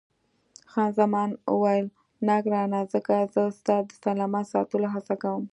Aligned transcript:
خان 0.71 0.89
زمان 0.99 1.29
وویل، 1.53 1.85
نه 2.27 2.35
ګرانه، 2.45 2.79
ځکه 2.93 3.15
زه 3.33 3.43
ستا 3.57 3.75
د 3.87 3.89
سلامت 4.03 4.45
ساتلو 4.53 4.87
هڅه 4.95 5.15
کوم. 5.23 5.43